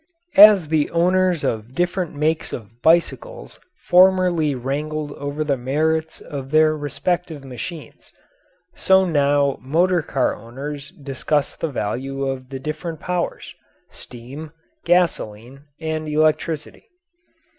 As 0.39 0.69
the 0.69 0.89
owners 0.89 1.43
of 1.43 1.75
different 1.75 2.15
makes 2.15 2.51
of 2.53 2.81
bicycles 2.81 3.59
formerly 3.77 4.55
wrangled 4.55 5.11
over 5.11 5.43
the 5.43 5.57
merits 5.57 6.19
of 6.21 6.49
their 6.49 6.75
respective 6.75 7.45
machines, 7.45 8.11
so 8.73 9.05
now 9.05 9.59
motor 9.61 10.01
car 10.01 10.35
owners 10.35 10.89
discuss 10.89 11.55
the 11.55 11.67
value 11.69 12.25
of 12.25 12.49
the 12.49 12.57
different 12.57 12.99
powers 12.99 13.53
steam, 13.91 14.51
gasoline, 14.85 15.65
and 15.79 16.07
electricity. 16.07 16.87